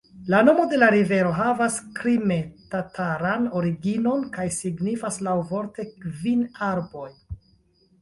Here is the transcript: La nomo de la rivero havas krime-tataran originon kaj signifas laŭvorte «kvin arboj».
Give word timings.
La 0.33 0.37
nomo 0.45 0.63
de 0.69 0.77
la 0.83 0.87
rivero 0.95 1.33
havas 1.39 1.77
krime-tataran 1.99 3.47
originon 3.61 4.27
kaj 4.41 4.49
signifas 4.59 5.23
laŭvorte 5.31 5.91
«kvin 6.05 6.47
arboj». 6.75 7.11